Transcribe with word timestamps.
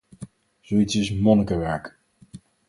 Zoiets 0.67 0.95
is 0.95 1.11
monnikenwerk. 1.11 1.85